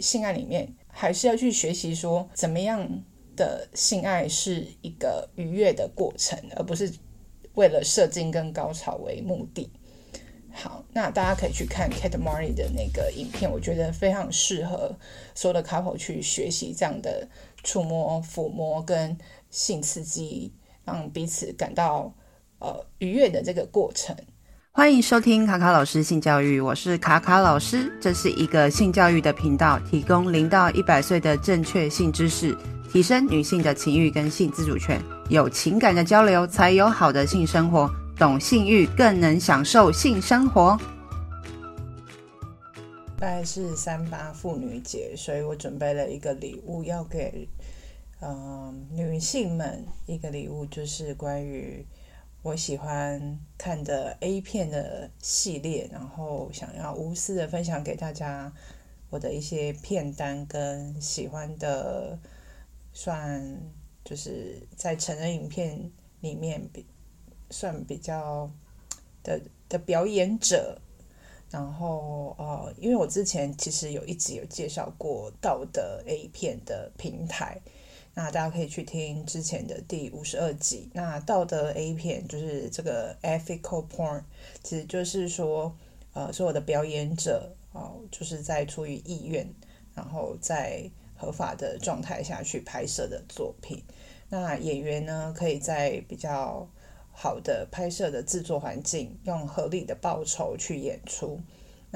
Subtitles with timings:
[0.00, 2.88] 性爱里面，还是要去学习说怎么样
[3.36, 6.92] 的性爱是一个愉悦的过程，而不是
[7.54, 9.70] 为了射精跟高潮为目的。
[10.52, 14.96] 好，那大家可以去看 Kate Marie 的那个影片，我觉得非常适合
[15.34, 17.28] 所有的 couple 去学习这样的
[17.62, 19.18] 触摸、抚摸跟
[19.50, 20.54] 性刺激，
[20.84, 22.14] 让彼此感到
[22.58, 24.16] 呃愉悦的这个过程。
[24.76, 32.54] 欢迎收听卡卡老师性教育，我是卡卡老师，这是一个性教育的频道，提供零到一百岁的正确性知识，
[32.92, 35.00] 提升女性的情欲跟性自主权，
[35.30, 37.90] 有情感的交流才有好的性生活。
[38.18, 40.78] 懂性欲，更能享受性生活。
[43.18, 47.48] 大概是三八妇女节，所以我准备了一个礼物要给
[48.20, 51.82] 嗯、女性们一个礼物，就是关于
[52.46, 58.52] 我喜欢看的 A 片的系列，然后想要无私的分享给大家
[59.10, 62.16] 我的一些片单跟喜欢的，
[62.92, 63.60] 算
[64.04, 66.86] 就是在成人影片里面比。
[67.48, 68.50] 算比较
[69.22, 70.80] 的的表演者，
[71.48, 77.60] 然后呃，因为我之前其实有一直有介绍过道德 A 片的平台，
[78.18, 80.88] 那大家可以去听之前的第五十二集。
[80.94, 84.22] 那道德 A 片就是这个 ethical porn，
[84.62, 85.76] 其实就是说
[86.14, 89.46] 呃，所有的表演者哦、就是在出于意愿，
[89.94, 93.82] 然后在合法的状态下去拍摄的作品。
[94.30, 96.66] 那演员呢，可以在比较
[97.12, 101.38] 好的拍摄的制作环境，用合理的报酬去演出。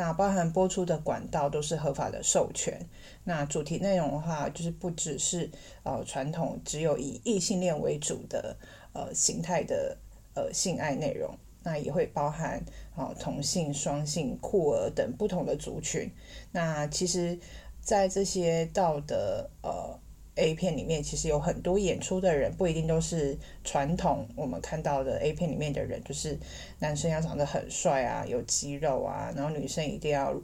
[0.01, 2.89] 那包含播出的管道都是合法的授权。
[3.23, 5.51] 那主题内容的话，就是不只是
[5.83, 8.57] 呃传统只有以异性恋为主的
[8.95, 9.99] 呃形态的
[10.35, 12.65] 呃性爱内容，那也会包含
[12.97, 16.11] 啊、呃、同性、双性、酷儿等不同的族群。
[16.51, 17.39] 那其实，
[17.83, 20.01] 在这些道德呃。
[20.41, 26.39] A 片里面其实有很多演出的人，不一定都是传统我们看到的 A 片里面的人，就是
[26.79, 30.35] 男生要长得很帅啊，有肌肉啊，然后女生一定要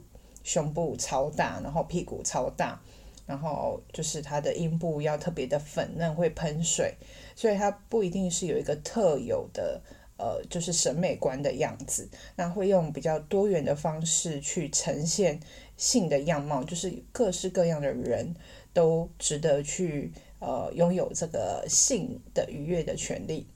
[0.43, 2.79] 胸部超大，然后屁股超大，
[3.25, 6.93] 然后就是他的阴部要特别的粉嫩，会喷水，
[7.35, 9.81] 所以他不一定是有一个特有的
[10.17, 15.39] 呃，就是审美观的样子，那会用比较多元的方式去呈现
[15.75, 18.35] 性的样貌，就是各式各样的人。
[18.77, 23.47] 都值得去呃拥有这个性的愉悦的权利。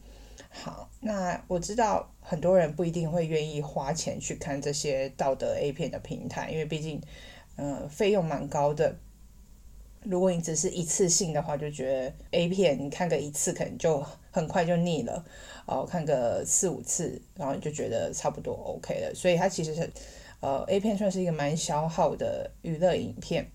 [0.49, 6.99] 好，那我知道很多人不一定会愿意花钱去看这些道德 A 片的平台，因为毕竟
[7.55, 8.95] 呃费用蛮高的。
[10.01, 15.23] 如果你只是一次性的话，就觉得 A 片你看个一次可能就很快就腻了
[15.67, 19.13] 哦，看个四五次，然后你就觉得差不多 OK 了。
[19.13, 19.87] 所以它其实是
[20.39, 23.45] 呃 A 片算是一个蛮消耗的娱乐影片。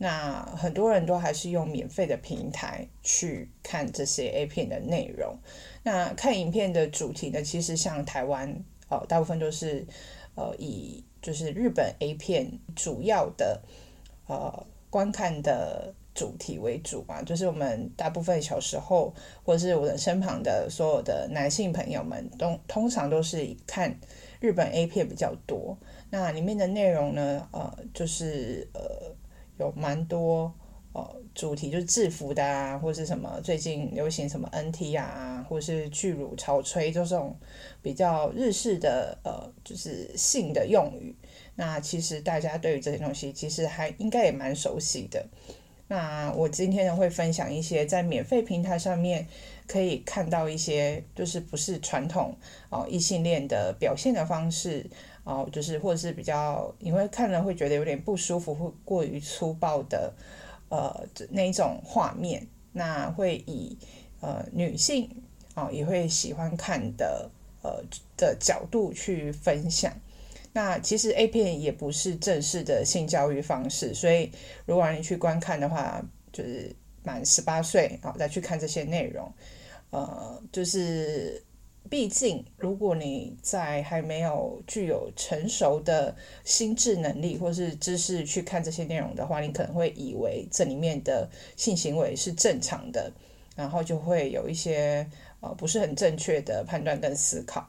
[0.00, 5.36] 那很多人都还是用免费的平台去看这些 A 片的内容。
[5.82, 9.84] 那看影片的主题呢，其实像台湾哦，大部分都是
[10.36, 13.60] 呃以就是日本 A 片主要的
[14.28, 23.98] 呃观看的主题为主嘛，就是我们大部分小时候或者是我的身旁的所有的男性朋友们都通常都是看
[24.38, 25.76] 日本 A 片比较多。
[26.10, 29.17] 那里面的内容呢，呃，就是呃。
[29.58, 30.52] 有蛮多
[30.92, 37.36] 呃主题就是制服的啊，或是什么最近流行什么 NT 啊，或是巨乳潮吹，就这种
[37.82, 41.14] 比较日式的呃就是性的用语。
[41.54, 45.26] 那其实大家对于这些东西其实还应该也蛮熟悉的。
[45.90, 49.26] 那我今天呢会分享一些在免费平台上面
[49.66, 52.36] 可以看到一些就是不是传统
[52.68, 54.84] 哦异性恋的表现的方式。
[55.28, 60.10] 哦，就是或者是比较，你会看了会觉得有点不舒服，或过于粗暴的，
[60.70, 63.76] 呃，那一种画面，那会以
[64.20, 65.06] 呃女性
[65.52, 67.30] 啊、哦、也会喜欢看的
[67.62, 67.84] 呃
[68.16, 69.92] 的角度去分享。
[70.54, 74.32] 那其实 A 片也不是正式的性教育方式，所以
[74.64, 76.02] 如果你去观看的话，
[76.32, 79.30] 就是满十八岁啊再去看这些内容，
[79.90, 81.44] 呃，就是。
[81.90, 86.14] 毕竟，如果你在还没有具有成熟的
[86.44, 93.12] 心智能力或是知识去看这些内容的话，你可能会以为这里面的性行为是正常的，
[93.56, 95.08] 然后就会有一些
[95.40, 97.68] 呃不是很正确的判断跟思考。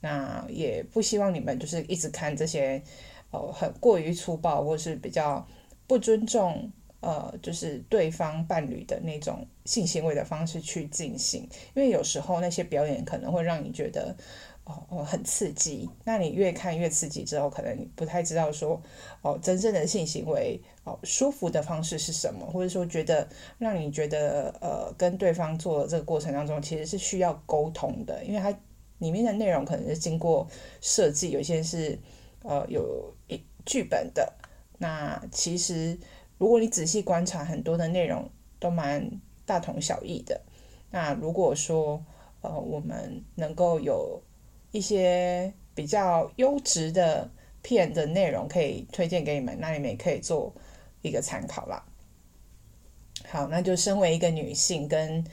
[0.00, 2.82] 那也不希望你们就是一直看这些
[3.30, 5.46] 呃很过于粗暴或是比较
[5.86, 6.72] 不尊重。
[7.02, 11.42] 呃，就是对方伴侣的那种性行为的方式去进行，
[11.74, 14.16] 因为有时候那些表演可能会让你觉得
[14.64, 15.90] 哦哦很刺激。
[16.04, 18.80] 那你越看越刺激之后，可能你不太知道说
[19.22, 23.28] 哦真正的性行为哦舒服的方式是什么，或者说觉得
[23.58, 28.56] 让你觉得呃跟对方做的这个过程当中其实是需要沟通的，因为它
[28.98, 30.48] 里面的内容可能是经过
[30.80, 31.98] 设计，有些是
[32.44, 34.32] 呃有一剧本的。
[34.78, 35.96] 那其实
[36.42, 38.28] 如果你仔细观察，很多的内容
[38.58, 39.08] 都蛮
[39.46, 40.40] 大同小异的。
[40.90, 42.04] 那如果说
[42.40, 44.20] 呃，我们能够有
[44.72, 47.30] 一些比较优质的
[47.62, 50.52] 片的内容可以推荐给你们，那你们也可以做
[51.02, 51.86] 一个参考啦。
[53.28, 55.24] 好，那就身为一个女性，跟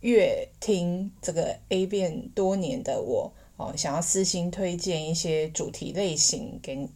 [0.00, 6.86] 阅听这个 A 变多年的我哦，想要私心推荐一些主题类型给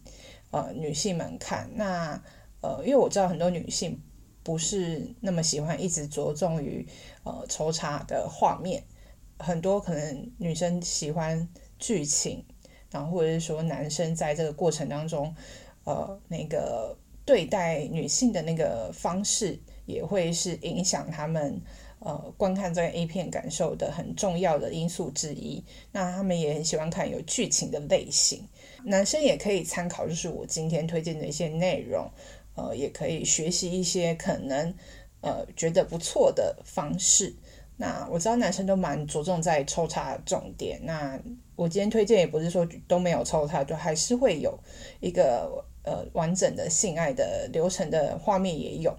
[0.50, 1.70] 呃女性们看。
[1.74, 2.22] 那
[2.64, 4.00] 呃，因为我知道很多女性
[4.42, 6.86] 不是那么喜欢一直着重于
[7.24, 8.82] 呃抽查的画面。
[9.38, 11.46] 很多可能女生喜欢
[11.78, 12.42] 剧情，
[12.90, 15.34] 然后或者是说男生在这个过程当中，
[15.84, 16.96] 呃，那个
[17.26, 21.60] 对待女性的那个方式，也会是影响他们
[21.98, 25.62] 呃观看这个 A 片感受的很重要的因素之一。
[25.90, 28.48] 那他们也很喜欢看有剧情的类型，
[28.84, 32.08] 男生也可以参考，就是我今天推荐的一些内容，
[32.54, 34.74] 呃，也可以学习一些可能
[35.20, 37.34] 呃觉得不错的方式。
[37.76, 40.80] 那我知道男生都蛮着重在抽查重点。
[40.84, 41.20] 那
[41.56, 44.56] 我今天推荐也不是说都没有抽查，就还是会有
[45.00, 48.96] 一个呃完整的性爱的流程的画面也有，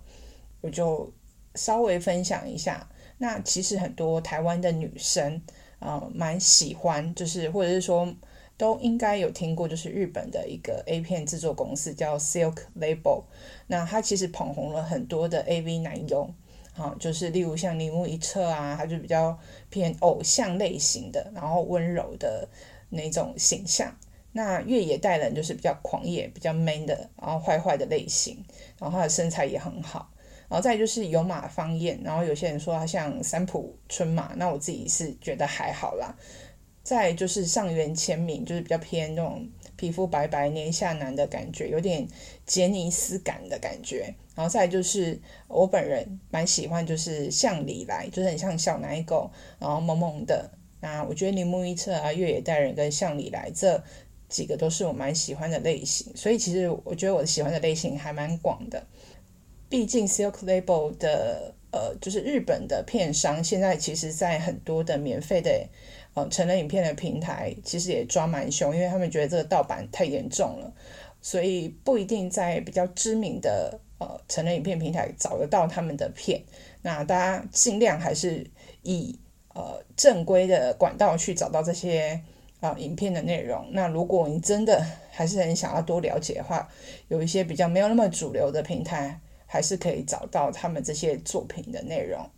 [0.60, 1.10] 我就
[1.56, 2.90] 稍微分享一下。
[3.18, 5.42] 那其实很多台湾的女生
[5.80, 8.14] 啊，呃，蛮喜欢，就是或者是说
[8.58, 13.24] 都应该有听过，就是日本的一个 A 片制作公司叫 Silk Label。
[13.68, 16.30] 那它其实捧红了很多的 AV 男优。
[16.74, 19.38] 好，就是例如像铃木一彻啊，他就比较
[19.70, 22.48] 偏偶像类型的，然后温柔的
[22.90, 23.96] 那种形象。
[24.34, 28.44] 那越野带人就是比较狂野、比较 man 的，然后坏坏的类型，
[28.78, 30.12] 然后他的身材也很好。
[30.50, 36.14] 然后再就是有马芳艳，然后有些人说他像三浦春马，那我自己是觉得还好啦。
[36.86, 39.46] 再就是上原千明，就是比较偏那种。
[39.78, 42.08] 皮肤白白、年下男的感觉，有点
[42.46, 44.16] 杰尼斯感的感觉。
[44.34, 49.30] 然后再就是我本人蛮喜欢，就是向里来，就是很像小奶狗，
[49.60, 50.50] 然后萌萌的。
[50.80, 53.84] 那我觉得铃木一彻啊、越野带人跟向里来这
[54.30, 56.10] 几个都是我蛮喜欢的类型。
[56.16, 58.82] 所以其实我觉得我喜欢的类型还蛮广的。
[59.68, 65.52] 毕竟 Silk Label 的呃，就是日本的片商，现在其实在很多的免费的。
[66.16, 70.74] 呃，成人影片的平台其实也抓蛮凶，因为他们觉得这个盗版太严重了，
[71.22, 76.42] 所以不一定在比较知名的呃成人影片平台找得到他们的片。
[76.84, 78.50] 那大家尽量还是
[78.84, 79.20] 以
[79.54, 82.22] 呃正规的管道去找到这些
[82.62, 83.68] 啊、影片的内容。
[83.72, 84.82] 那如果你真的
[85.12, 86.70] 还是很想要多了解的话，
[87.10, 89.20] 有一些比较没有那么主流的平台，
[89.56, 92.30] 还是可以找到他们这些作品的内容。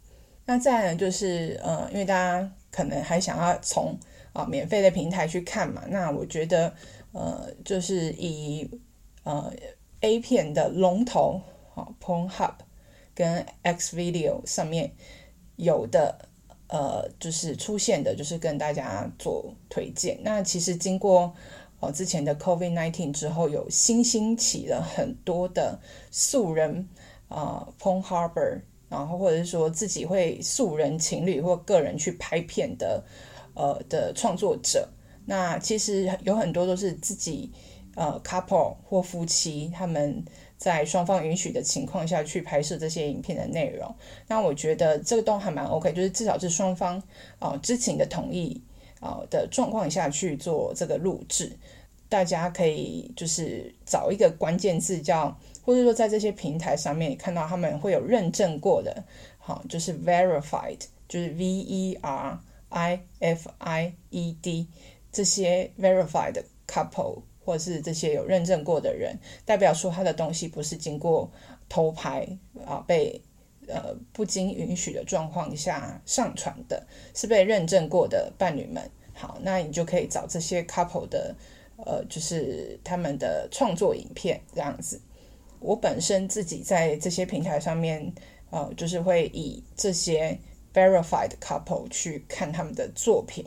[0.46, 2.54] 那再来就是呃，因为大家。
[2.70, 3.98] 可能还想要从
[4.34, 5.84] 啊免费的平台去看嘛？
[5.90, 6.72] 那我觉得
[7.12, 8.70] 呃，就是以
[9.24, 9.52] 呃
[10.02, 11.42] A 片的龙头
[11.74, 12.54] 啊 Pornhub
[13.16, 14.92] 跟 Xvideo 上面
[15.56, 16.30] 有的
[16.68, 20.20] 呃，就是出现的，就是跟大家做推荐。
[20.22, 21.34] 那其实经过
[21.80, 25.80] 呃之前的 COVID-19 之后，有新兴起了很多的
[26.12, 26.88] 素人
[27.28, 28.62] 啊 p o n Harbor，。
[28.90, 33.04] 然后或者是说自己会素人情侣或个人去拍片的，
[33.54, 34.88] 呃的创作者，
[35.26, 37.52] 那其实有很多都是自己
[37.96, 40.24] 呃 couple 或夫妻他们
[40.56, 43.94] 在双方允许的情况下去拍摄这些影片的内容。
[44.26, 47.04] 那我觉得这个都还蛮 OK，就是至少是双方
[47.40, 48.64] 啊、知情的同意
[49.02, 51.52] 啊、的状况下去做这个录制。
[52.10, 55.38] 大家可以就是找一个关键字叫。
[55.64, 59.04] 或者说，在这些平台上面看到他们会有认证过的，
[59.38, 64.70] 好，就是 verified，就是 V E R I F I E D
[65.12, 71.30] 这些 verified couple，或者是这些有认证过的人，代表说他的东西不是经过
[71.68, 72.26] 偷拍
[72.66, 73.22] 啊，被
[73.68, 78.90] 呃不经允许的状况下上传的，是被认证过的伴侣们。
[79.14, 81.36] 好，那你就可以找这些 couple 的，
[81.86, 85.00] 呃，就是他们的创作影片这样子。
[85.60, 88.14] 我本身自己在这些平台上面，
[88.52, 90.38] 呃，就是会以这些
[90.74, 93.46] verified couple 去看他们的作品。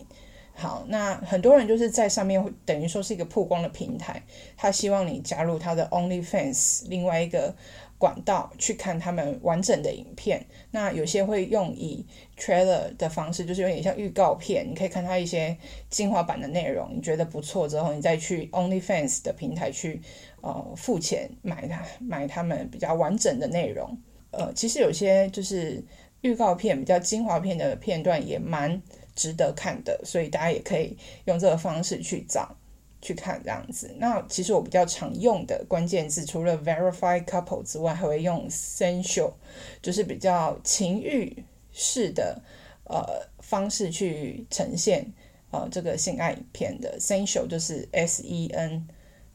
[0.53, 4.23] 好，那很多人就是在上面等于说是一个曝光的平台，
[4.57, 7.55] 他希望你加入他的 OnlyFans，另外一个
[8.00, 10.42] 管道去看他们完整的影片。
[10.71, 12.07] 那有些会用以
[12.38, 15.54] trailer 的方式，就是有点像预告片，你可以看他一些
[15.90, 16.97] 精华版的内容。
[16.97, 20.00] 你觉得不错之后，你再去 OnlyFans 的平台去
[20.40, 23.99] 呃付钱买它，买他们比较完整的内容。
[24.30, 25.85] 呃，其实有些就是
[26.23, 28.80] 预告片比较精华片的片段也蛮
[29.14, 32.57] 值得看的，所以大家也可以用这个方式去找。
[33.02, 39.33] 去看这样子，那其实我比较常用的关键字，除了 verify couple 之外，还会用 sensual，
[39.80, 41.42] 就是比较情欲
[41.73, 42.42] 式的
[42.85, 45.11] 呃方式去呈现
[45.50, 48.87] 呃这个性爱影片的 sensual，就是 S E N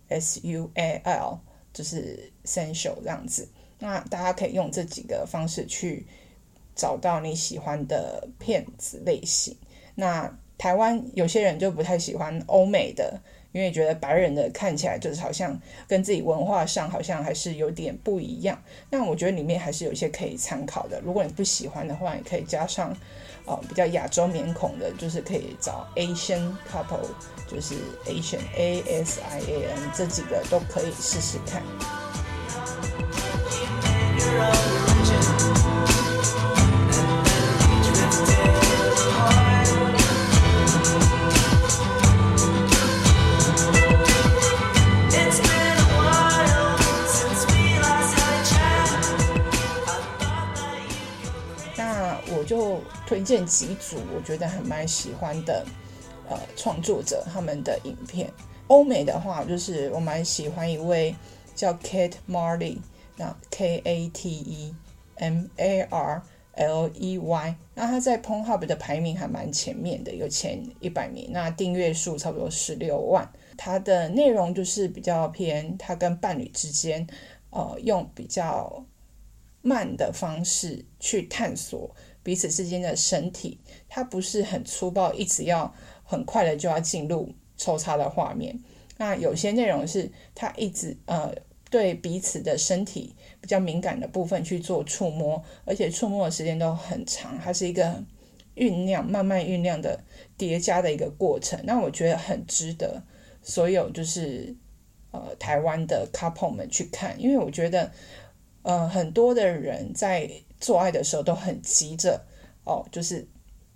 [0.09, 1.39] S U A L，
[1.73, 3.49] 就是 sensual 这样子。
[3.79, 6.05] 那大家可以用这几个方式去
[6.75, 9.57] 找到你喜欢的片子类型。
[9.95, 13.19] 那台湾有些人就不太喜欢欧美的。
[13.55, 15.57] 因为觉得白人的看起来就是好像
[15.87, 20.99] 跟自己文化上好像还是有点不一样，那我觉得里面还是有一些可以参考的。
[21.05, 22.93] 如果你不喜欢的话，也可以加上，
[23.45, 27.07] 呃，比较亚洲面孔的，就是可以找 Asian couple，
[27.49, 31.63] 就是 Asian A S I A N 这几个都可以试试看。
[52.45, 55.65] 就推荐几组我觉得还蛮喜欢的，
[56.29, 58.31] 呃，创作者他们的影片。
[58.67, 61.15] 欧美的话，就是我蛮喜欢一位
[61.53, 62.79] 叫 Kate Marley，
[63.15, 64.75] 那 K A T E
[65.17, 66.23] M A R
[66.53, 73.29] L E Y，那他在 Pornhub 的排名还蛮前面的，有前一百名，那订阅数差不多十六万。
[73.57, 77.05] 他的内容就是比较偏他跟伴侣之间，
[77.51, 78.83] 呃，用比较
[79.61, 81.95] 慢的方式去探索。
[82.25, 85.71] 彼此之间的身体，它不是很粗暴，一直要
[86.03, 88.59] 很快的就要进入抽插的画面。
[88.97, 91.31] 那有些内容是它一直呃
[91.69, 98.03] 对彼此的身体比较敏感的部分去做触摸，而且触摸的时间都很长，它是一个
[98.55, 100.03] 酝酿、慢慢酝酿的
[100.35, 101.59] 叠加的一个过程。
[101.63, 103.03] 那我觉得很值得
[103.43, 104.55] 所有就是
[105.11, 107.91] 呃台湾的 couple 们去看，因为我觉得
[108.63, 110.27] 呃很多的人在。
[110.65, 112.19] 做爱的时候都很急着
[112.63, 113.27] 哦，就是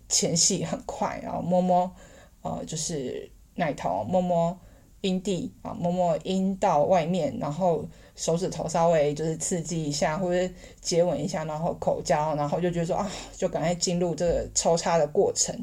[0.08, 1.96] 前戏很快，然后摸摸
[2.42, 4.60] 呃，就是奶头，摸摸
[5.02, 15.56] 阴蒂啊，摸摸阴道外面，然后手指头稍微就是刺激一下，或者接吻一下，然后口交，然后就觉得说啊，就赶快进入这个抽插的过程。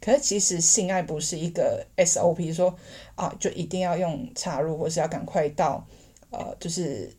[0.00, 2.74] 可是其实性爱不是一个 SOP，说
[3.14, 5.86] 啊，就一定要用插入，或是要赶快到
[6.30, 7.16] 呃，就是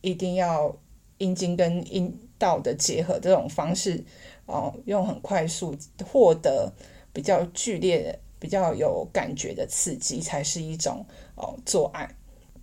[0.00, 0.74] 一定要
[1.18, 2.18] 阴茎跟阴。
[2.40, 4.02] 道的结合这种方式，
[4.46, 5.76] 哦，用很快速
[6.10, 6.72] 获得
[7.12, 11.04] 比较剧烈、比较有感觉的刺激，才是一种
[11.36, 12.16] 哦做爱。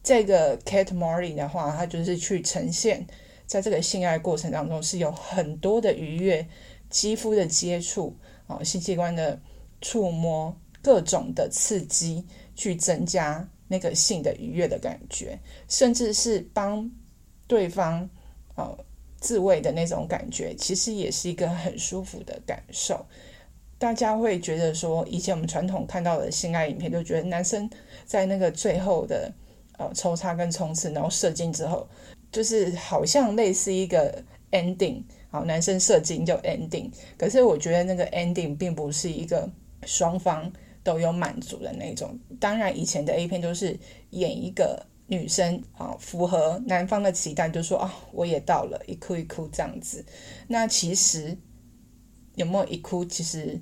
[0.04, 3.06] 这个 Kate Marley 的话，它就是去呈现，
[3.46, 6.48] 在这个性爱过程当中是有很多的愉悦，
[6.90, 8.18] 肌肤的接触，
[8.48, 9.40] 哦，性器官的
[9.80, 16.90] 触摸，各种的刺激，去增加那个性的愉悦的感觉，甚至是帮
[17.48, 18.10] 对方，
[18.56, 18.78] 哦。
[19.28, 23.06] 自慰的那种感觉，其实也是一个很舒服的感受。
[23.78, 27.70] 大家会觉得说，以前我们传统看到的性爱影片，就觉得男生
[28.06, 29.30] 在那个最后的
[29.78, 31.86] 呃抽插跟冲刺，然后射精之后，
[32.32, 36.90] 就是好像类似一个 ending，好，男生射精就 ending。
[37.18, 39.50] 可是我觉得那个 ending 并不是一个
[39.86, 40.50] 双方
[40.86, 42.18] 都有满足的那种。
[42.40, 43.78] 当然，以前的 A 片都是
[44.12, 44.86] 演一个。
[45.08, 50.06] 女生啊，符合男方的期待，就说啊，我也到了，一哭一哭这样子。
[50.48, 51.38] 那其实
[52.36, 53.60] 有没有一哭，其实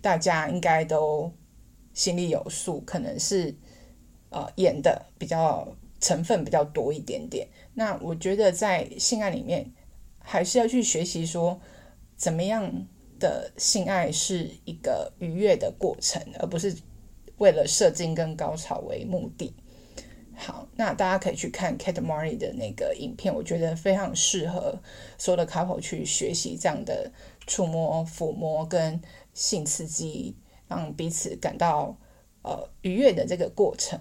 [0.00, 1.32] 大家应该都
[1.92, 3.54] 心里有数，可能是
[4.30, 5.66] 呃演的比较
[6.00, 7.48] 成分比较多一点点。
[7.74, 9.68] 那我觉得在性爱里面，
[10.18, 11.60] 还是要去学习说，
[12.16, 12.70] 怎么样
[13.18, 16.76] 的性爱是一个愉悦的过程，而不是
[17.38, 19.52] 为了射精跟高潮为目的。
[20.36, 24.78] 好，那大家可以去看 Kate Marley 的那个影片，我觉得非常适合
[25.16, 27.10] 所有的 couple 去学习这样的
[27.46, 29.00] 触摸、抚摸跟
[29.32, 30.36] 性刺激，
[30.66, 31.96] 让彼此感到
[32.42, 33.98] 呃愉悦的这个过程。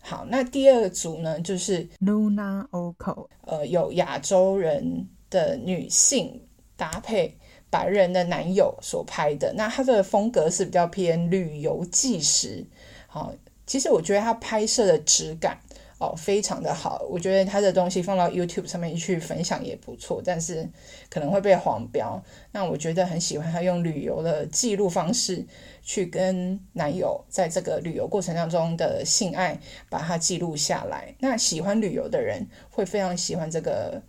[0.00, 6.40] 好，那第二组呢，就是 Luna Oco，呃，有亚洲人的女性
[6.76, 7.36] 搭配
[7.70, 12.66] 白人的男友所拍的，那他的风格是比较偏旅游纪实。
[13.06, 13.32] 好，
[13.66, 15.60] 其实我觉得他拍摄的质感。
[15.98, 17.06] 哦，非常的好。
[17.08, 20.68] 我觉得他的东西放到 YouTube 上面去分享也不错，但是
[21.08, 22.22] 可能会被黄标。
[22.52, 25.42] 那我觉得很喜欢他用旅游的记录方式
[25.82, 31.14] 去跟男友在这个旅游过程当中的性爱把它记录下来。
[31.18, 34.02] 那喜欢旅游的人会非常喜欢这个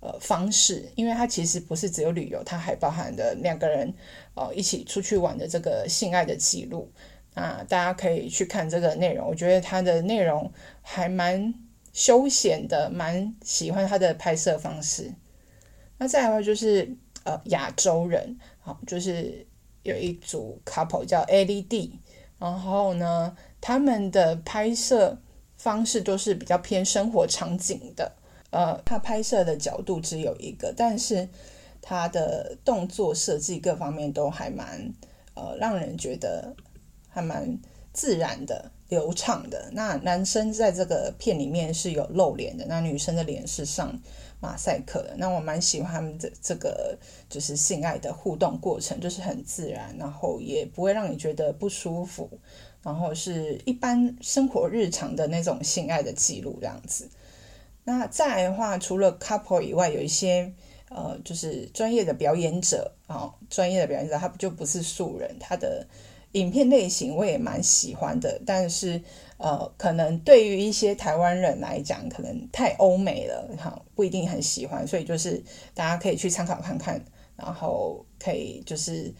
[0.00, 3.94] 呃方式，因为它其实不是只有旅游，它还包含的两个人
[4.34, 6.90] 呃一起出去玩的这个性爱的记录。
[7.40, 11.54] 啊，大家可以去看这个内容，我觉得它的内容还蛮
[11.90, 15.10] 休闲的，蛮喜欢它的拍摄方式。
[15.96, 16.94] 那再来的话就是
[17.24, 19.46] 呃亚洲人，好，就是
[19.84, 21.92] 有一组 couple 叫 LED，
[22.38, 25.16] 然后呢，他们的拍摄
[25.56, 28.12] 方式都是比较偏生活场景的，
[28.50, 31.26] 呃，他拍摄的角度只有一个，但是
[31.80, 34.92] 他的动作设计各方面都还蛮
[35.32, 36.54] 呃让人觉得。
[37.10, 37.58] 还蛮
[37.92, 39.68] 自然的、流畅的。
[39.72, 44.00] 那男生在这个片里面是有露脸的，那女生的脸是上
[44.40, 45.14] 马赛克的。
[45.18, 46.96] 那我蛮喜欢他们的这个
[47.28, 52.30] 就是性爱的互动过程，就是很自然，然后也不会让你觉得不舒服，
[52.82, 57.10] 然后是一般生活日常的那种性爱的记录这样子。
[57.82, 60.52] 那再来的话，除了 couple 以外，有一些
[60.90, 65.84] 呃，就是专业的表演者啊，哦，专业的表演者，他不就不是素人，他的。
[66.32, 69.00] 影片类型我也蛮喜欢的，但是
[69.38, 75.42] 呃，可能对于一些台湾人来讲，可能太欧美了，哈，不一定很喜欢，所以就是
[75.74, 77.04] 大家可以去参考看看，
[77.36, 79.12] 然后可以就是。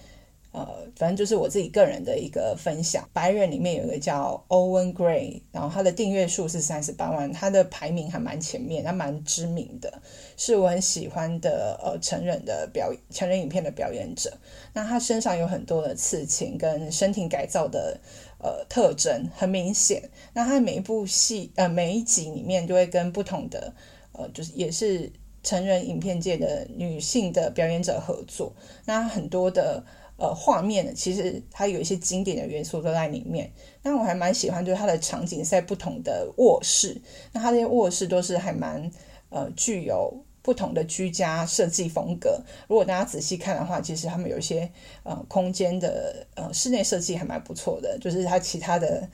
[0.53, 0.67] 呃，
[0.97, 3.09] 反正就是我自己个人的一个分享。
[3.13, 10.03] 白人里面有一个叫 Owen Gray，然后他的订阅数是三十八万，他的排名还蛮前面，他蛮知名的，
[10.37, 14.37] 是我很喜欢的呃成人的表成人影片的表演者。
[14.73, 18.01] 那他身上有很多的刺青跟身体改造的
[18.39, 20.11] 呃特征，很明显。
[20.35, 23.73] 那他每一部戏呃每一集里面都会跟不同的
[24.11, 25.13] 呃就是也是
[25.45, 28.53] 成人影片界的女性的表演者合作。
[28.85, 29.85] 那很多的。
[30.21, 33.51] 呃，画面其实它有一些经典的元素都在里面。
[33.83, 37.01] 那我还蛮喜欢，就是它的场景在不同的卧室。
[37.33, 38.91] 那它这些卧室都是还蛮
[39.31, 42.39] 呃具有不同的居家设计风格。
[42.69, 44.71] 如果大家仔细看的话，其实他们有一些
[45.05, 47.99] 呃空间的呃室内设计还蛮不错的。
[47.99, 49.09] 就是它其他的，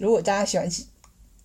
[0.00, 0.66] 如果大家喜欢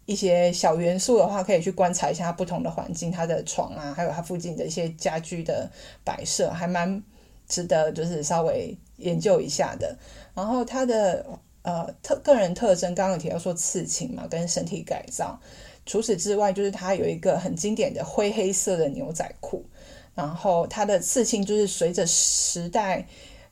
[0.05, 5.69] 一些小元素的话，可以去观察一下不同的环境，它的床啊，还有它附近的一些家居的
[6.05, 7.03] 摆设，还蛮
[7.49, 8.77] 值得就是稍微。
[9.01, 9.97] 研究一下的，
[10.33, 11.25] 然后他的
[11.63, 15.39] 呃特个人特征，刚刚有提到说刺青嘛，跟身体改造。
[15.85, 19.65] 除此之外，就是他有一个很经典的灰黑色的牛仔裤。
[20.13, 23.07] 然后他的刺青就是随着时代，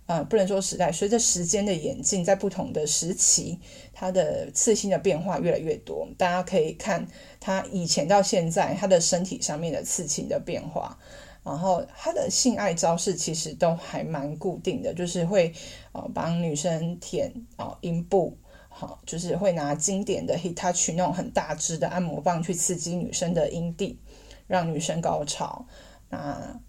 [0.08, 3.58] 呃，不能说时代，随着时间的演进，在不同的时期，
[3.94, 6.08] 他的刺青的变化越来越多。
[6.18, 7.08] 大家可以看
[7.40, 11.00] 他以前到现在，他的身体上面的刺青的变化。
[11.44, 15.54] 然后他的性爱招式其实都还蛮固定的，就是会
[15.94, 24.00] 呃帮女生舔啊阴部，好，就是会拿经典的 Hitachi 那种很大支的按摩棒去刺激女生的阴蒂，
[24.48, 25.66] 让女生高潮。
[26.10, 26.60] 那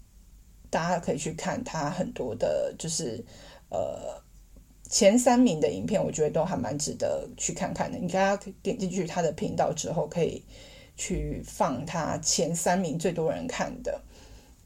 [0.69, 3.23] 大家可以去看他很多的，就是
[3.69, 4.21] 呃
[4.89, 7.99] 前三名的影片，我觉得都还蛮值得去看看的。
[7.99, 10.43] 你大家可点进去他的频道之后，可以
[10.95, 14.01] 去放他前三名最多人看的。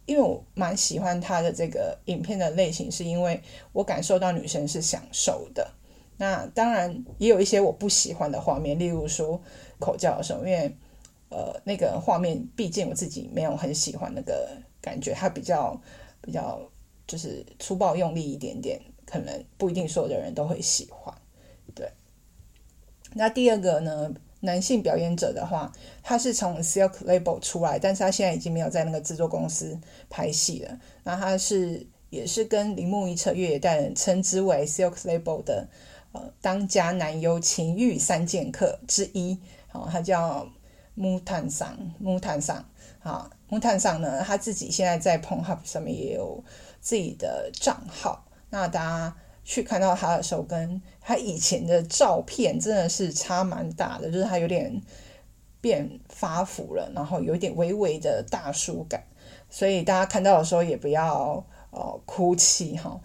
[0.05, 3.41] 因为我蛮喜欢他的这个影片的类型，是因为
[3.73, 5.67] 我感受到女生是享受的。
[6.17, 9.41] 那当然也有一些我不喜欢的画面，例如说
[9.79, 10.75] 口交的时候，因为
[11.29, 14.49] 呃那个画面毕竟我自己没有很喜欢那个
[14.81, 15.81] 感觉，它比较
[16.21, 16.61] 比较
[17.07, 21.13] 就是粗暴用力一点点，可能不一定所有的人都会喜欢。
[21.73, 21.89] 对，
[23.13, 24.13] 那第二个呢？
[24.45, 29.77] 男性表演者的话，他是从 Silk Label 出来，但是他现在已经没有在那个制作公司
[30.09, 30.79] 拍戏了。
[31.03, 35.67] 那他是也是跟铃木一彻、越野代人称之为 Silk Label 的
[36.13, 39.37] 呃当家男优情欲三剑客之一。
[39.67, 40.47] 好，他叫
[40.93, 42.63] 木炭桑，木炭桑。
[42.99, 46.43] 好，木炭桑呢，他自己现在在 p o n h u b 上面也有
[46.79, 48.25] 自己的账号。
[48.49, 49.17] 那大家。
[49.45, 54.81] 去看到他的时候，跟他以前的照片真的是差蛮大的，就是他有点
[55.61, 59.05] 变发福了，然后有点微微的大叔感，
[59.49, 62.99] 所以大家看到的时候也不要呃哭泣哈。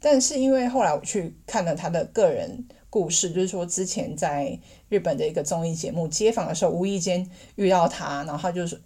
[0.00, 8.80] 但是因为后来我去看了他的个人故事，就是说之前在日本的一个综艺节目街访的时候，无意间遇到他，然后他就是。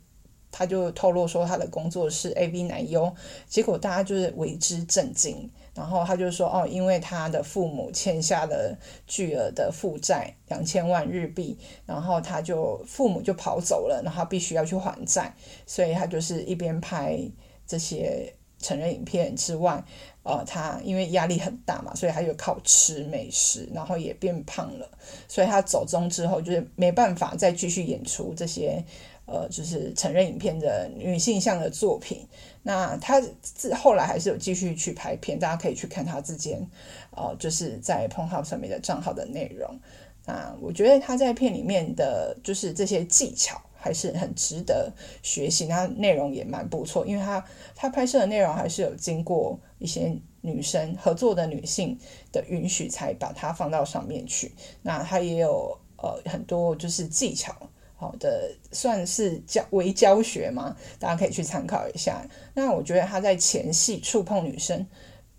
[0.53, 3.15] 他就透露说他的工作是 AV 男优，
[3.47, 5.51] 结果大家就是为之震惊。
[5.77, 15.35] 然后他就说哦，因为他的父母欠下了巨额的负债，两千万日币，然后他就父母就跑走了，然后必须要去还债，
[15.67, 17.21] 所以他就是一边拍
[17.67, 19.85] 这些成人影片之外，
[20.23, 24.89] 呃，他因为压力很大嘛，所以他就靠吃美食，然后也变胖了，
[25.29, 28.83] 所以他走中之后就是没办法再继续演出这些。
[29.27, 32.27] 呃，就是成人影片的女性向的作品。
[32.63, 36.65] 那他自后来还是有继续去拍片，大家可以去看他之间，
[37.11, 39.79] 呃，就是在 p o n h u b 上面的账号的内容。
[40.25, 45.67] 那我觉得他在片里面的，就是这些技巧还是很值得学习。
[45.67, 51.97] 那内容也蛮不错，因为他他拍摄的内容还是有经过一些女生合作的女性
[52.33, 54.53] 的允许，才把它放到上面去。
[54.83, 57.55] 那他也有呃很多就是技巧。
[57.99, 62.29] 好的，算是教微教学嘛，大家可以去参考一下。
[62.53, 64.87] 那我觉得他在前戏触碰女生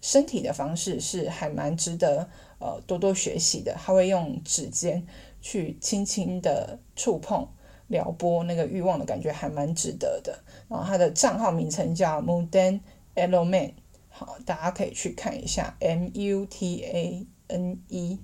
[0.02, 2.28] 身体的方式是还蛮值得
[2.60, 3.76] 呃多多学习的。
[3.76, 5.06] 他会用指尖
[5.40, 7.48] 去轻轻的触碰、
[7.88, 10.40] 撩拨那个欲望的感觉，还蛮值得的。
[10.68, 12.80] 然后他的账号名称叫 Mutane
[13.14, 13.74] Eroman，
[14.10, 18.18] 好，大家可以去看一下 M U T A N E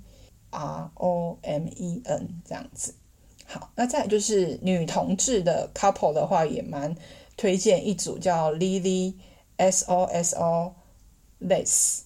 [0.49, 2.95] R O M E N 这样子。
[3.45, 6.95] 好，那再就是女同志的 couple 的话，也蛮
[7.38, 9.13] 推荐一组叫 Lily
[9.58, 10.73] S O S O
[11.41, 11.99] Lace，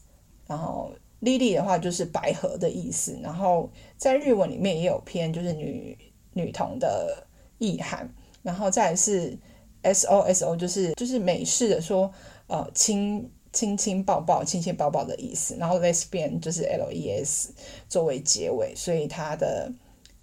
[0.46, 5.98] 然后 Lily 的话就是百合的意思，然后在日文里面也有偏就是女
[6.34, 7.26] 女同的
[7.60, 8.10] 意涵，
[8.42, 9.38] 然后再是
[9.84, 12.12] S O S O 就是就是美式的说
[12.48, 17.54] 呃亲亲亲抱抱亲亲抱抱的意思，然后 Lesbian 就是 L E S
[17.88, 19.72] 作为结尾，所以它的。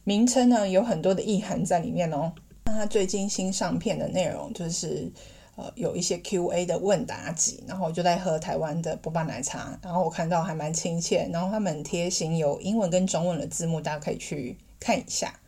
[0.04, 2.32] 名称呢，有很多的意涵在里面哦。
[2.66, 5.10] 那他最近新上片的内容就是，
[5.56, 15.40] 呃，有一些 Q&A 的问答集，然后就在喝台湾的波霸奶茶，然后我看到还蛮亲切，然后他们贴心有英文跟中文的字幕，大家可以去看一下。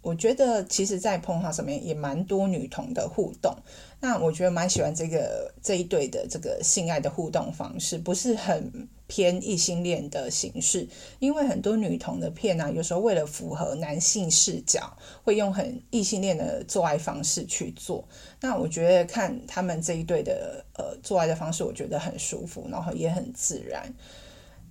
[0.00, 3.56] 我觉得其实，在 p o n h 上面也蛮多女同的互动。
[4.00, 10.88] 那我觉得蛮喜欢这个这一对的这个性爱的互动方式，不是很偏异性恋的形式。
[11.18, 18.06] 因为很多女同的片啊，有时候为了符合男性视角，会用很异性恋的做爱方式去做。
[18.40, 23.92] 那我觉得看他们这一对的呃做爱的方式，我觉得很舒服，然后也很自然。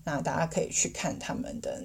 [0.04, 1.82] 那大家可以去看他们的。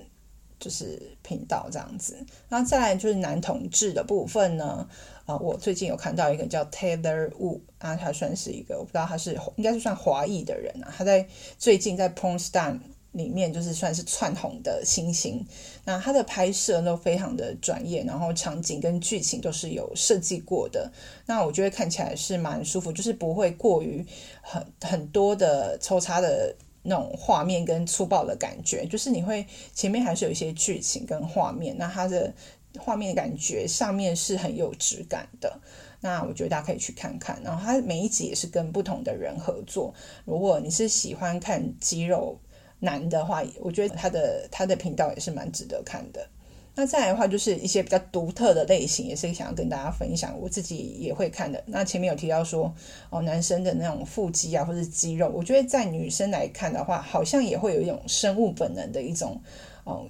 [0.60, 2.16] 就是频道这样子，
[2.48, 4.88] 那再来就是男同志的部分呢，
[5.28, 12.78] 啊、我最近有看到一个叫 Taylor Wu，啊，他算是一个我不知道他是应该是算华裔的人啊，他在最近在 Pornstar
[13.12, 15.46] 里面就是算是窜红的星星，
[15.84, 20.90] 那他的拍摄都非常的专业，然后场景跟剧情都是有设计过的，
[21.26, 24.02] 那我觉得看起来是蛮舒服，就是不会过于
[24.40, 26.56] 很很多的抽插的。
[26.80, 32.32] 那种画面跟粗暴的感觉，就是你会前面还是有一些剧情跟画面，那它的
[32.78, 35.60] 画面的感觉上面是很有质感的。
[36.00, 37.40] 那我觉得大家可以去看看。
[37.42, 39.92] 然后它每一集也是跟不同的人合作。
[40.24, 42.38] 如果你是喜欢看肌肉
[42.80, 46.28] 男的话，我觉得他的他的频道也是蛮值得看的。
[46.76, 50.38] 那再来的话，就是一些比较独特的类型，也是想要跟大家分享。
[50.40, 51.60] 我自己也会看的。
[51.66, 52.72] 那前面有提到说，
[53.10, 59.40] 哦，男生的那种腹肌啊，或是肌肉，我觉得在女生来看的话，好像也会有一种生物本能的一种，
[59.82, 60.08] 哦，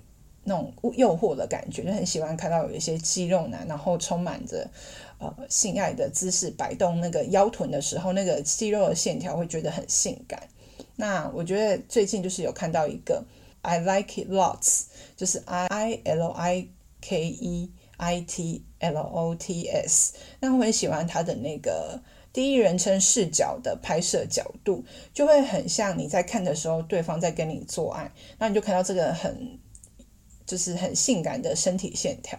[0.48, 4.68] 那种诱惑的感觉，就很喜欢看到有一些肌肉男，然后充满着
[5.18, 10.42] 呃性爱的姿势摆动那个腰臀的时候，那个肌肉的线条会觉得很性感。
[10.96, 13.22] 那我觉得最近就是有看到一个。
[13.60, 14.84] I like it lots，
[15.16, 16.68] 就是 I I L I
[17.00, 20.14] K E I T L O T S。
[20.38, 22.00] 那我很喜欢他的那个
[22.32, 29.58] 第一人称视角的拍摄角度，就会很像你在看的时候，对方在跟你做爱，那你就看到这个很
[30.48, 32.36] 就是很性感的身体线条。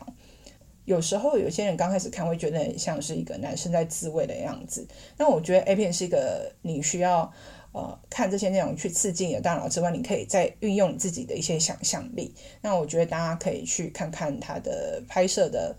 [0.84, 7.32] 有时候有些人刚开始看会觉得很像是一个男生在自慰的样子，那我觉得 A 片是一个你需要。
[7.72, 12.34] 呃，看这些内容去刺激你的大脑之外，你可以再运用你自己的一些想象力。
[12.62, 15.76] 那我觉得大家可以去看看他的拍摄的，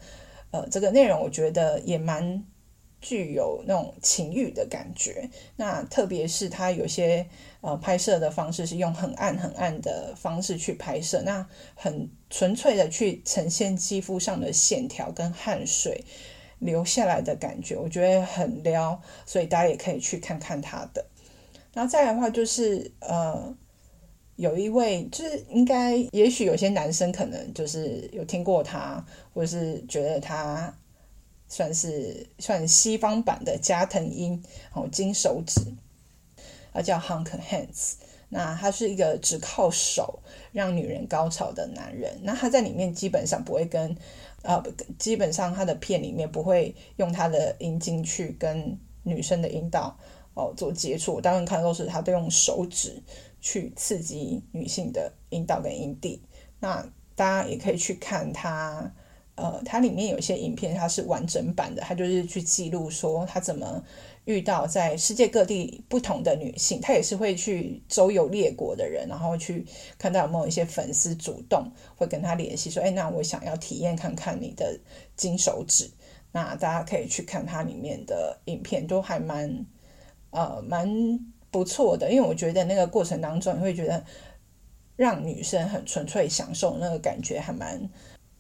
[0.52, 2.44] 呃，这个内容，我觉得也蛮
[3.00, 5.28] 具有那种情欲的感觉。
[5.56, 7.26] 那特别是他有些
[7.60, 16.04] 呃拍摄的方式是用很暗很暗的方式去拍摄，那很纯粹的去呈现肌肤上的线条跟汗水
[16.58, 21.04] 流下来的感觉，我觉得很撩，所以大家也可以去看看他的。
[21.72, 23.56] 然后再来的话就是，呃，
[24.36, 30.76] 有一位就是应该，也许有些男生可能就是有听过他，或者是觉得他
[31.50, 34.40] 算是算西方版的加藤鹰
[34.72, 35.60] 哦，金手指，
[36.72, 37.94] 啊叫 Hunk Hands。
[38.28, 40.20] 那他是一个只靠手
[40.52, 42.20] 让女人高潮的男人。
[42.22, 43.96] 那他在里面基本上不会跟，
[44.42, 44.62] 呃，
[44.96, 49.98] 基本上他的片里面不会用他的阴茎去跟女生的阴道
[50.34, 51.20] 哦做接触。
[51.20, 53.02] 当然看都是他都用手指
[53.40, 56.22] 去刺激女性的阴道跟阴蒂。
[56.60, 58.94] 那大家也可以去看他。
[59.36, 63.82] 呃，它里面有一些影片，它是完整版的，它就是去记录说他怎么
[64.26, 69.64] 遇到在世界各地不同的女性，他也是会去周游列国的人，然后去
[69.96, 71.66] 看到有没有一些粉丝主动
[71.96, 74.78] 会跟他联系，说，哎，那我想要体验看看你的
[75.16, 75.90] 金手指，
[76.32, 79.66] 那大家可以去看它里面的影片，都还蛮
[80.30, 80.86] 呃蛮
[81.50, 84.04] 不错的，因为我觉得那个过程当中，你会觉得
[84.96, 87.88] 让女生很纯粹享受那个感觉，还蛮。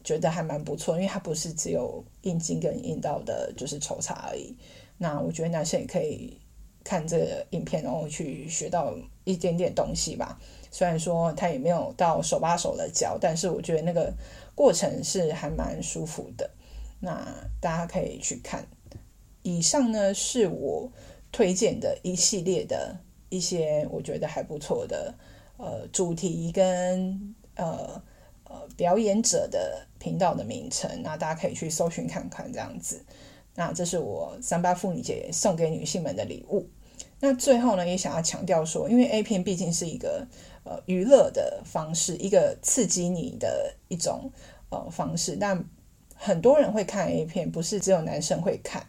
[0.02, 4.56] 觉得还蛮不错，因为它不是只有阴茎跟阴道的，就是抽查而已。
[4.96, 6.40] 那我觉得男生也可以
[6.82, 10.40] 看这个影片，然后去学到一点点东西吧。
[10.70, 14.12] 虽然说他也没有到手把手的教，但是我觉得那个
[14.54, 16.50] 过程是还蛮舒服的。
[17.00, 17.26] 那
[17.60, 18.66] 大家可以去看。
[19.42, 20.90] 以上呢是我
[21.32, 25.14] 推荐的一系列的一些我觉得还不错的
[25.58, 28.02] 呃主题跟呃。
[28.76, 33.04] 表演者的频道的名称，那大家可以去搜寻看看，这样子。
[33.54, 36.68] 那这是我三八妇女节送给女性们的礼物。
[37.18, 40.26] 那最后呢，也想要强调说，因为 A 片毕竟是一个
[40.64, 44.30] 呃娱乐的方式，一个刺激你的一种
[44.70, 45.36] 呃方式。
[45.36, 45.62] 但
[46.14, 48.86] 很多人会看 A 片，不是只有男生会看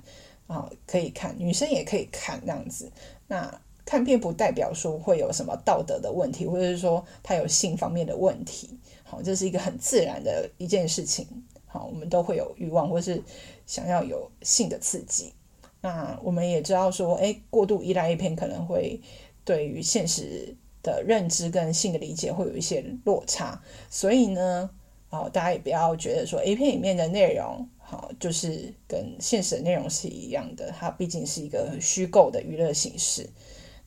[0.47, 2.89] 啊，可以看，女生也可以看这样子。
[3.27, 8.79] 那看片不代表说会有什么道德的问题，或者是说他有性方面的问题。
[9.11, 11.27] 好，这是一个很自然的一件事情。
[11.67, 13.21] 好，我们都会有欲望，或是
[13.67, 15.33] 想要有性的刺激。
[15.81, 19.01] 那我们也知道说，诶，过度依赖 A 片可能会
[19.43, 23.61] 对于现实的认知跟性的理解会有一些落差。
[23.89, 24.69] 所以呢，
[25.09, 30.71] 好，大家也不要觉得说 A 片里面的内容，好，就是跟现实的内容是一样的。
[30.71, 33.29] 它毕竟是一个虚构的娱乐形式。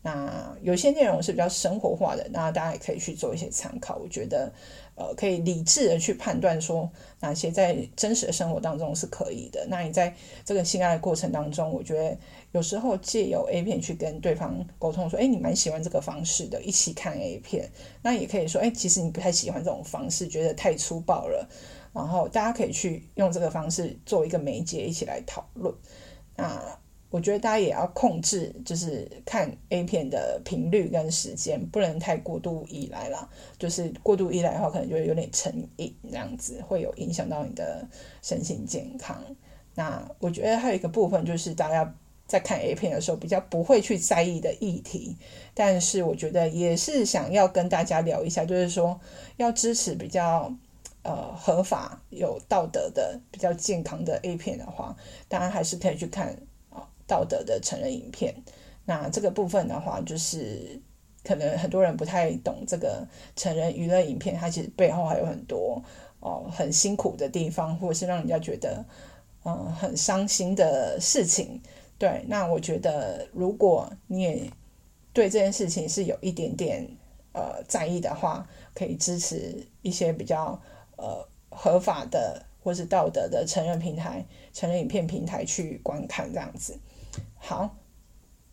[0.03, 3.97] 那有些内容是比较生活化的，那大家也可以去做一些参考。
[3.97, 4.53] 我觉得。
[4.97, 9.67] 呃，可以理智的去判断说哪些在真实的生活当中是可以的。
[9.69, 12.17] 那你在这个性爱的过程当中，我觉得
[12.53, 17.69] 有时候借由 A 片去跟对方沟通，说，哎，你蛮喜欢这个方式的，一起看 A 片。
[18.03, 21.49] 那也可以说，哎，其实你不太喜欢这种方式，觉得太粗暴了。
[21.93, 25.75] 然后大家可以去用这个方式做一个媒介，一起来讨论。
[26.37, 26.79] 那。
[27.15, 33.31] 我觉得大家也要控制，就是看 A 片的频率跟时间，不能太过度依赖啦。
[33.57, 37.87] 就是过度依赖的话，可能就会有点成瘾，这样子会有影响到你的
[38.21, 39.23] 身心健康。
[39.77, 41.95] 那我觉得还有一个部分，就是大家
[42.27, 45.17] 在看 A 片的时候比较不会去在意的议题，
[45.55, 49.01] 但是我觉得也是想要跟大家聊一下，就是说
[49.37, 50.53] 要支持比较
[51.03, 54.97] 呃合法、有道德的、比较健康的 A 片的话，
[55.29, 56.37] 当然还是可以去看。
[57.07, 58.35] 道德的成人影片，
[58.85, 60.81] 那这个部分的话，就是
[61.23, 65.83] 可能很多人不太懂这个成人娱乐影片，它其实背后还有很多
[66.21, 68.85] 哦很辛苦的地方，或者是让人家觉得
[69.47, 71.61] 嗯、很伤心的事情。
[71.99, 74.51] 对，那我觉得如果你也
[75.13, 76.89] 对这件事情是有一点点
[77.33, 80.61] 呃在意的话，可以支持一些比较
[80.97, 86.79] 呃合法的或是道德的成人平台、成人影片平台去观看这样子。
[87.47, 87.77] 好，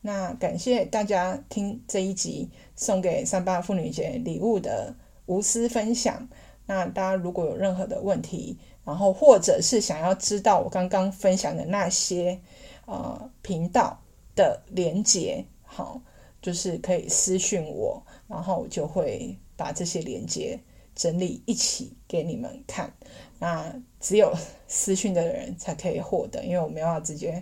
[0.01, 4.93] 那感谢大家听这一集送给三八妇女节礼物的
[5.27, 6.27] 无私分享。
[6.65, 12.41] 那大家如果有任何的问题，然后或者是想要知道我刚刚分享的那些
[12.85, 13.97] 呃频道
[14.35, 16.01] 的连接，好，
[16.41, 20.59] 就是可以私讯我，然后我就会把这些连接
[20.93, 22.93] 整理一起给你们看。
[23.39, 24.33] 那只有
[24.67, 27.41] 私讯的人才可以获得，因为我没有要直接。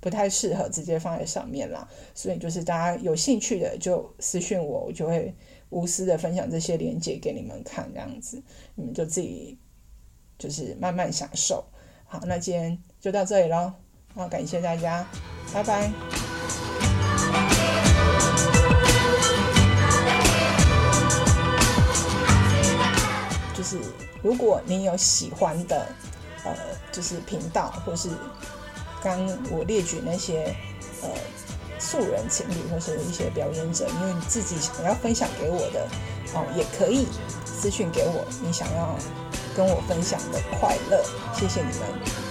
[0.00, 5.34] 不太适合直接放在上面啦，所以就是大家有兴趣的就私信我，我就会
[5.70, 8.40] 无私的分享这些链接给你们看，这样子
[8.76, 9.58] 你们就自己
[10.38, 11.64] 就是慢慢享受。
[12.06, 13.72] 好，那今天就到这里喽，
[14.14, 15.04] 好，感谢大家，
[15.52, 15.90] 拜拜。
[23.52, 23.80] 就是
[24.22, 25.88] 如果你有喜欢的
[26.44, 26.54] 呃，
[26.92, 28.10] 就是频道或是。
[29.02, 29.18] 刚
[29.50, 30.54] 我列举那些
[31.02, 31.08] 呃
[31.78, 35.86] 素人情侣或是一些表演者，因为你自己想要分享给我的
[36.34, 37.06] 哦，也可以
[37.44, 38.96] 私讯给我，你想要
[39.56, 41.02] 跟我分享的快乐，
[41.34, 42.27] 谢谢你们。